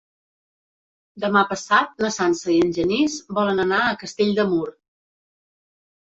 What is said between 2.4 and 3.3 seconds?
i en Genís